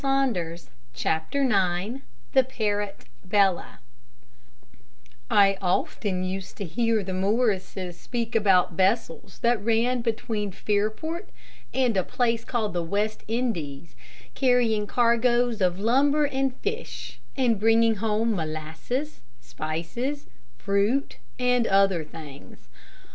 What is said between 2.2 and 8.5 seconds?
THE PARROT BELLA I often used to hear the Morrises speak